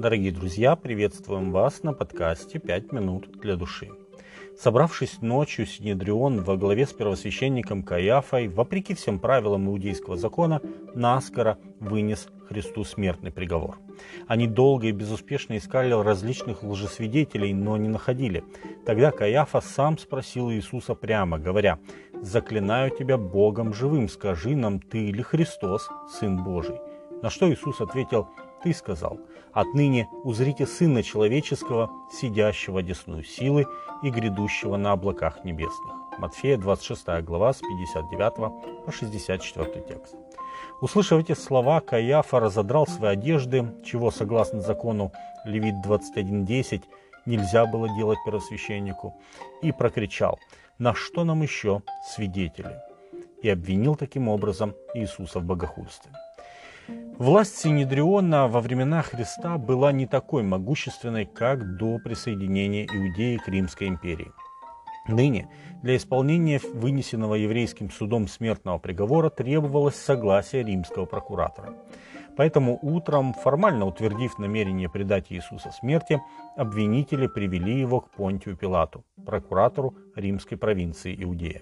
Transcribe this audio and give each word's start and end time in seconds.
Дорогие 0.00 0.32
друзья, 0.32 0.76
приветствуем 0.76 1.52
вас 1.52 1.82
на 1.82 1.92
подкасте 1.92 2.58
«Пять 2.58 2.90
минут 2.90 3.32
для 3.42 3.56
души». 3.56 3.90
Собравшись 4.58 5.20
ночью, 5.20 5.66
Синедрион 5.66 6.42
во 6.42 6.56
главе 6.56 6.86
с 6.86 6.92
первосвященником 6.94 7.82
Каиафой, 7.82 8.48
вопреки 8.48 8.94
всем 8.94 9.18
правилам 9.18 9.68
иудейского 9.68 10.16
закона, 10.16 10.62
наскоро 10.94 11.58
вынес 11.80 12.28
Христу 12.48 12.82
смертный 12.84 13.30
приговор. 13.30 13.76
Они 14.26 14.46
долго 14.46 14.86
и 14.86 14.92
безуспешно 14.92 15.58
искали 15.58 15.92
различных 15.92 16.62
лжесвидетелей, 16.62 17.52
но 17.52 17.76
не 17.76 17.88
находили. 17.90 18.42
Тогда 18.86 19.10
Каиафа 19.10 19.60
сам 19.60 19.98
спросил 19.98 20.50
Иисуса 20.50 20.94
прямо, 20.94 21.38
говоря, 21.38 21.78
«Заклинаю 22.22 22.90
тебя 22.90 23.18
Богом 23.18 23.74
живым, 23.74 24.08
скажи 24.08 24.56
нам, 24.56 24.80
ты 24.80 25.10
ли 25.10 25.22
Христос, 25.22 25.90
Сын 26.08 26.42
Божий?» 26.42 26.76
На 27.22 27.28
что 27.28 27.52
Иисус 27.52 27.82
ответил, 27.82 28.28
ты 28.62 28.72
сказал, 28.74 29.18
отныне 29.52 30.08
узрите 30.24 30.66
Сына 30.66 31.02
Человеческого, 31.02 31.90
сидящего 32.12 32.82
десную 32.82 33.24
силы 33.24 33.66
и 34.02 34.10
грядущего 34.10 34.76
на 34.76 34.92
облаках 34.92 35.44
небесных. 35.44 35.94
Матфея 36.18 36.58
26 36.58 37.22
глава 37.22 37.52
с 37.52 37.58
59 37.58 38.34
по 38.84 38.92
64 38.92 39.84
текст. 39.88 40.14
Услышав 40.80 41.20
эти 41.20 41.32
слова, 41.32 41.80
Каиафа 41.80 42.40
разодрал 42.40 42.86
свои 42.86 43.12
одежды, 43.12 43.66
чего, 43.84 44.10
согласно 44.10 44.60
закону 44.60 45.12
Левит 45.44 45.74
21.10, 45.84 46.82
нельзя 47.26 47.66
было 47.66 47.88
делать 47.96 48.18
первосвященнику, 48.24 49.14
и 49.62 49.72
прокричал, 49.72 50.38
«На 50.78 50.94
что 50.94 51.24
нам 51.24 51.42
еще 51.42 51.82
свидетели?» 52.14 52.80
и 53.42 53.48
обвинил 53.48 53.94
таким 53.94 54.28
образом 54.28 54.74
Иисуса 54.94 55.40
в 55.40 55.44
богохульстве. 55.44 56.12
Власть 57.20 57.58
Синедриона 57.58 58.48
во 58.48 58.62
времена 58.62 59.02
Христа 59.02 59.58
была 59.58 59.92
не 59.92 60.06
такой 60.06 60.42
могущественной, 60.42 61.26
как 61.26 61.76
до 61.76 61.98
присоединения 61.98 62.86
Иудеи 62.86 63.36
к 63.36 63.46
Римской 63.46 63.88
империи. 63.88 64.32
Ныне 65.06 65.50
для 65.82 65.98
исполнения 65.98 66.58
вынесенного 66.72 67.34
еврейским 67.34 67.90
судом 67.90 68.26
смертного 68.26 68.78
приговора 68.78 69.28
требовалось 69.28 69.96
согласие 69.96 70.62
римского 70.62 71.04
прокуратора. 71.04 71.74
Поэтому 72.38 72.78
утром, 72.80 73.34
формально 73.34 73.84
утвердив 73.84 74.38
намерение 74.38 74.88
предать 74.88 75.26
Иисуса 75.28 75.72
смерти, 75.72 76.22
обвинители 76.56 77.26
привели 77.26 77.78
его 77.78 78.00
к 78.00 78.10
Понтию 78.12 78.56
Пилату, 78.56 79.04
прокуратору 79.26 79.94
римской 80.16 80.56
провинции 80.56 81.14
Иудея. 81.22 81.60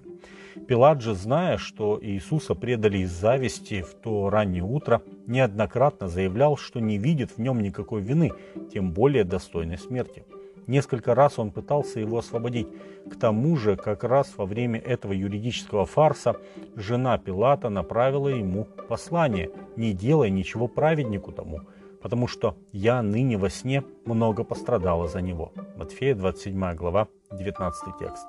Пилат 0.66 1.00
же, 1.00 1.14
зная, 1.14 1.56
что 1.56 1.98
Иисуса 2.02 2.54
предали 2.54 2.98
из 2.98 3.10
зависти 3.10 3.82
в 3.82 3.94
то 3.94 4.28
раннее 4.30 4.62
утро, 4.62 5.02
неоднократно 5.26 6.08
заявлял, 6.08 6.56
что 6.56 6.80
не 6.80 6.98
видит 6.98 7.32
в 7.32 7.38
нем 7.38 7.60
никакой 7.60 8.02
вины, 8.02 8.32
тем 8.72 8.92
более 8.92 9.24
достойной 9.24 9.78
смерти. 9.78 10.24
Несколько 10.66 11.14
раз 11.14 11.38
он 11.38 11.50
пытался 11.50 11.98
его 11.98 12.18
освободить. 12.18 12.68
К 13.10 13.18
тому 13.18 13.56
же, 13.56 13.76
как 13.76 14.04
раз 14.04 14.34
во 14.36 14.44
время 14.44 14.78
этого 14.78 15.12
юридического 15.12 15.86
фарса 15.86 16.36
жена 16.76 17.16
Пилата 17.16 17.70
направила 17.70 18.28
ему 18.28 18.66
послание 18.86 19.50
«Не 19.76 19.94
делай 19.94 20.30
ничего 20.30 20.68
праведнику 20.68 21.32
тому, 21.32 21.62
потому 22.02 22.28
что 22.28 22.56
я 22.72 23.02
ныне 23.02 23.36
во 23.36 23.50
сне 23.50 23.82
много 24.04 24.44
пострадала 24.44 25.08
за 25.08 25.20
него». 25.20 25.52
Матфея 25.77 26.14
27 26.14 26.74
глава, 26.74 27.08
19 27.32 27.98
текст. 27.98 28.27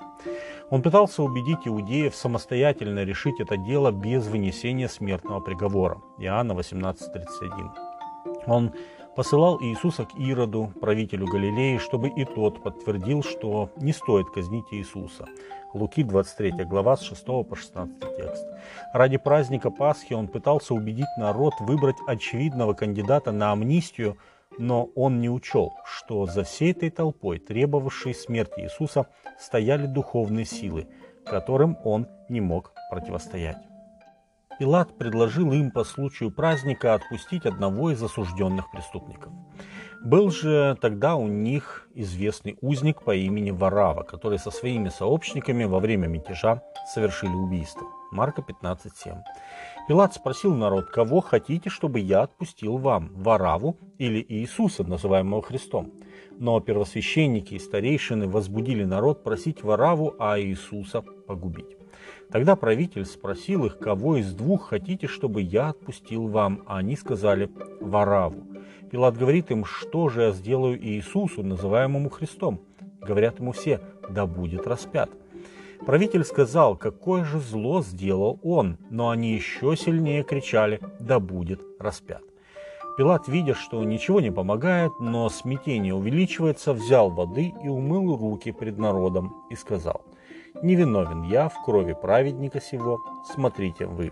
Он 0.70 0.81
пытался 0.81 1.23
убедить 1.23 1.66
иудеев 1.66 2.16
самостоятельно 2.16 3.03
решить 3.03 3.40
это 3.40 3.58
дело 3.58 3.92
без 3.92 4.28
вынесения 4.28 4.88
смертного 4.88 5.40
приговора. 5.40 6.02
Иоанна 6.20 6.53
18.31. 6.53 7.70
Он 8.45 8.72
посылал 9.20 9.62
Иисуса 9.62 10.06
к 10.06 10.17
Ироду, 10.17 10.72
правителю 10.80 11.28
Галилеи, 11.28 11.78
чтобы 11.78 12.08
и 12.08 12.23
тот 12.23 12.64
подтвердил, 12.64 13.22
что 13.22 13.69
не 13.75 13.91
стоит 13.91 14.30
казнить 14.30 14.68
Иисуса. 14.72 15.25
Луки 15.74 16.03
23 16.03 16.63
глава 16.63 16.96
с 16.96 17.02
6 17.02 17.25
по 17.25 17.53
16 17.53 18.00
текст. 18.16 18.47
Ради 18.94 19.18
праздника 19.18 19.72
Пасхи 19.72 20.13
он 20.13 20.30
пытался 20.30 20.74
убедить 20.74 21.18
народ 21.18 21.53
выбрать 21.59 21.97
очевидного 22.07 22.72
кандидата 22.72 23.34
на 23.34 23.52
амнистию, 23.52 24.18
но 24.57 24.85
он 24.96 25.19
не 25.19 25.30
учел, 25.30 25.74
что 25.84 26.25
за 26.25 26.46
всей 26.46 26.72
этой 26.72 26.90
толпой, 26.90 27.40
требовавшей 27.40 28.16
смерти 28.16 28.62
Иисуса, 28.62 29.07
стояли 29.38 29.86
духовные 29.86 30.46
силы, 30.46 30.88
которым 31.25 31.78
он 31.84 32.07
не 32.30 32.40
мог 32.40 32.72
противостоять. 32.90 33.57
Пилат 34.59 34.97
предложил 34.97 35.53
им 35.53 35.72
по 35.72 35.86
случаю 35.86 36.31
праздника 36.31 36.94
отпустить 36.94 37.46
одного 37.46 37.92
из 37.92 38.03
осужденных 38.03 38.70
преступников. 38.72 39.31
Был 40.03 40.31
же 40.31 40.78
тогда 40.81 41.16
у 41.16 41.28
них 41.28 41.88
известный 41.94 42.58
узник 42.59 43.02
по 43.02 43.16
имени 43.16 43.52
Варава, 43.52 44.03
который 44.03 44.38
со 44.38 44.52
своими 44.52 44.90
сообщниками 44.90 45.64
во 45.64 45.80
время 45.80 46.08
мятежа 46.08 46.62
совершили 46.94 47.31
убийство. 47.31 47.84
Марка 48.12 48.42
15.7. 48.42 49.18
Пилат 49.88 50.14
спросил 50.14 50.53
народ, 50.53 50.90
кого 50.90 51.22
хотите, 51.22 51.69
чтобы 51.69 52.02
я 52.02 52.24
отпустил 52.24 52.78
вам, 52.78 53.12
Вараву 53.14 53.78
или 53.98 54.25
Иисуса, 54.28 54.84
называемого 54.84 55.42
Христом? 55.42 55.94
Но 56.38 56.59
первосвященники 56.59 57.53
и 57.53 57.59
старейшины 57.59 58.28
возбудили 58.28 58.84
народ 58.84 59.24
просить 59.24 59.64
Вараву, 59.64 60.16
а 60.19 60.38
Иисуса 60.38 61.02
погубить. 61.02 61.78
Тогда 62.31 62.56
правитель 62.56 63.06
спросил 63.06 63.66
их, 63.66 63.80
кого 63.80 64.18
из 64.18 64.34
двух 64.34 64.70
хотите, 64.70 65.08
чтобы 65.08 65.42
я 65.42 65.70
отпустил 65.70 66.28
вам, 66.28 66.64
а 66.68 66.78
они 66.78 66.96
сказали 66.96 67.50
Вараву. 67.80 68.44
Пилат 68.92 69.18
говорит 69.18 69.52
им, 69.52 69.66
что 69.66 70.09
же 70.09 70.22
я 70.24 70.31
сделаю 70.31 70.80
Иисусу, 70.84 71.44
называемому 71.44 72.09
Христом? 72.09 72.62
Говорят 73.02 73.40
ему 73.40 73.52
все, 73.52 73.81
да 74.09 74.25
будет 74.25 74.68
распят. 74.68 75.09
Правитель 75.86 76.24
сказал, 76.24 76.75
какое 76.75 77.24
же 77.24 77.40
зло 77.40 77.81
сделал 77.81 78.40
он, 78.44 78.78
но 78.90 79.09
они 79.09 79.34
еще 79.34 79.75
сильнее 79.78 80.24
кричали, 80.24 80.80
да 81.00 81.19
будет 81.19 81.62
распят. 81.80 82.22
Пилат, 82.98 83.30
видя, 83.30 83.53
что 83.56 83.81
ничего 83.84 84.19
не 84.19 84.30
помогает, 84.30 84.92
но 85.00 85.30
смятение 85.30 85.96
увеличивается, 85.96 86.74
взял 86.74 87.09
воды 87.09 87.53
и 87.64 87.68
умыл 87.69 88.18
руки 88.18 88.52
пред 88.52 88.78
народом 88.78 89.46
и 89.50 89.56
сказал, 89.56 90.02
невиновен 90.62 91.24
я 91.24 91.50
в 91.50 91.64
крови 91.64 91.94
праведника 91.94 92.62
сего, 92.62 93.00
смотрите 93.34 93.86
вы. 93.86 94.12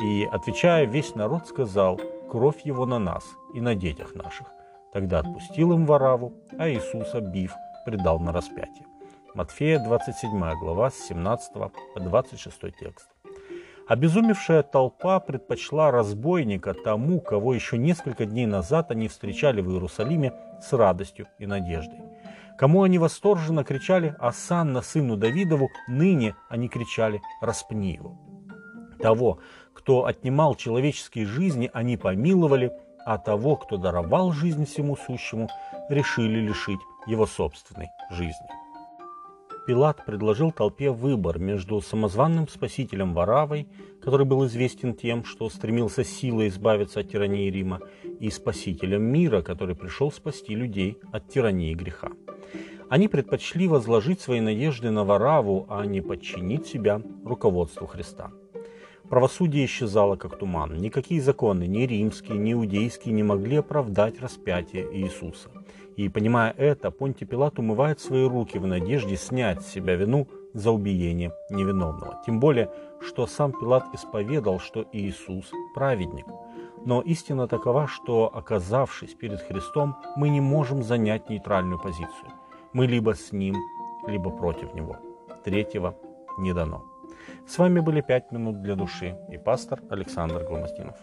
И, 0.00 0.24
отвечая, 0.30 0.84
весь 0.84 1.14
народ 1.14 1.46
сказал, 1.46 2.00
кровь 2.30 2.60
его 2.64 2.86
на 2.86 2.98
нас 2.98 3.24
и 3.54 3.60
на 3.60 3.74
детях 3.74 4.14
наших. 4.14 4.46
Тогда 4.92 5.20
отпустил 5.20 5.72
им 5.72 5.86
Вараву, 5.86 6.32
а 6.58 6.68
Иисуса, 6.68 7.20
бив, 7.20 7.52
предал 7.84 8.20
на 8.20 8.32
распятие. 8.32 8.86
Матфея 9.34 9.78
27 9.78 10.30
глава 10.60 10.90
с 10.90 10.94
17 11.08 11.52
по 11.54 12.00
26 12.00 12.60
текст. 12.78 13.08
Обезумевшая 13.88 14.62
толпа 14.62 15.18
предпочла 15.20 15.90
разбойника 15.90 16.74
тому, 16.74 17.20
кого 17.20 17.54
еще 17.54 17.78
несколько 17.78 18.26
дней 18.26 18.46
назад 18.46 18.90
они 18.90 19.08
встречали 19.08 19.62
в 19.62 19.70
Иерусалиме 19.70 20.34
с 20.60 20.72
радостью 20.72 21.26
и 21.38 21.46
надеждой 21.46 21.98
кому 22.58 22.82
они 22.82 22.98
восторженно 22.98 23.62
кричали 23.62 24.16
«Асанна 24.18 24.82
сыну 24.82 25.16
Давидову», 25.16 25.70
ныне 25.86 26.34
они 26.48 26.68
кричали 26.68 27.22
«Распни 27.40 27.92
его». 27.92 28.18
Того, 29.00 29.38
кто 29.72 30.06
отнимал 30.06 30.56
человеческие 30.56 31.24
жизни, 31.24 31.70
они 31.72 31.96
помиловали, 31.96 32.72
а 33.06 33.16
того, 33.18 33.56
кто 33.56 33.76
даровал 33.76 34.32
жизнь 34.32 34.66
всему 34.66 34.96
сущему, 34.96 35.48
решили 35.88 36.40
лишить 36.40 36.80
его 37.06 37.26
собственной 37.26 37.88
жизни. 38.10 38.48
Пилат 39.68 40.04
предложил 40.04 40.50
толпе 40.50 40.90
выбор 40.90 41.38
между 41.38 41.80
самозванным 41.80 42.48
спасителем 42.48 43.14
Варавой, 43.14 43.68
который 44.02 44.26
был 44.26 44.46
известен 44.46 44.94
тем, 44.94 45.24
что 45.24 45.48
стремился 45.50 46.04
силой 46.04 46.48
избавиться 46.48 47.00
от 47.00 47.10
тирании 47.10 47.50
Рима, 47.50 47.80
и 48.18 48.30
спасителем 48.30 49.02
мира, 49.02 49.42
который 49.42 49.76
пришел 49.76 50.10
спасти 50.10 50.54
людей 50.54 50.98
от 51.12 51.28
тирании 51.28 51.74
греха. 51.74 52.10
Они 52.88 53.06
предпочли 53.08 53.68
возложить 53.68 54.20
свои 54.20 54.40
надежды 54.40 54.90
на 54.90 55.04
Вараву, 55.04 55.66
а 55.68 55.84
не 55.84 56.00
подчинить 56.00 56.66
себя 56.66 57.02
руководству 57.24 57.86
Христа. 57.86 58.30
Правосудие 59.10 59.64
исчезало 59.64 60.16
как 60.16 60.38
туман. 60.38 60.76
Никакие 60.76 61.20
законы, 61.20 61.66
ни 61.66 61.82
римские, 61.82 62.38
ни 62.38 62.52
иудейские, 62.52 63.14
не 63.14 63.22
могли 63.22 63.56
оправдать 63.56 64.20
распятие 64.20 64.86
Иисуса. 64.92 65.50
И, 65.96 66.08
понимая 66.08 66.54
это, 66.56 66.90
Понти 66.90 67.24
Пилат 67.24 67.58
умывает 67.58 68.00
свои 68.00 68.26
руки 68.26 68.58
в 68.58 68.66
надежде 68.66 69.16
снять 69.16 69.62
с 69.62 69.72
себя 69.72 69.96
вину 69.96 70.28
за 70.54 70.70
убиение 70.70 71.32
невиновного. 71.50 72.20
Тем 72.24 72.38
более, 72.38 72.70
что 73.00 73.26
сам 73.26 73.52
Пилат 73.52 73.84
исповедал, 73.94 74.60
что 74.60 74.84
Иисус– 74.92 75.50
праведник. 75.74 76.26
Но 76.84 77.00
истина 77.00 77.48
такова, 77.48 77.86
что, 77.86 78.30
оказавшись 78.32 79.14
перед 79.14 79.40
Христом, 79.40 79.96
мы 80.16 80.28
не 80.28 80.40
можем 80.40 80.82
занять 80.82 81.28
нейтральную 81.28 81.78
позицию. 81.78 82.30
Мы 82.72 82.86
либо 82.86 83.14
с 83.14 83.32
ним, 83.32 83.56
либо 84.06 84.30
против 84.30 84.74
него. 84.74 84.98
Третьего 85.44 85.96
не 86.38 86.52
дано. 86.52 86.84
С 87.46 87.58
вами 87.58 87.80
были 87.80 88.00
«Пять 88.00 88.30
минут 88.32 88.62
для 88.62 88.74
души» 88.74 89.16
и 89.30 89.38
пастор 89.38 89.80
Александр 89.90 90.44
Гломоздинов. 90.44 90.96